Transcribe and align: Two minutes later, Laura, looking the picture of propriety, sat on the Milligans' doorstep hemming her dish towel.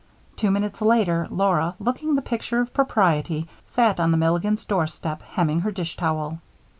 Two 0.35 0.49
minutes 0.49 0.81
later, 0.81 1.27
Laura, 1.29 1.75
looking 1.79 2.15
the 2.15 2.23
picture 2.23 2.59
of 2.59 2.73
propriety, 2.73 3.47
sat 3.67 3.99
on 3.99 4.09
the 4.09 4.17
Milligans' 4.17 4.65
doorstep 4.65 5.21
hemming 5.21 5.59
her 5.59 5.69
dish 5.71 5.95
towel. 5.95 6.39